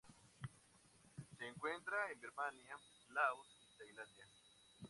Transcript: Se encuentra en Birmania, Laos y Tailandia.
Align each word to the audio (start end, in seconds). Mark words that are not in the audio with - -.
Se 1.37 1.45
encuentra 1.47 1.95
en 2.11 2.19
Birmania, 2.19 2.75
Laos 3.09 3.47
y 3.59 3.77
Tailandia. 3.77 4.25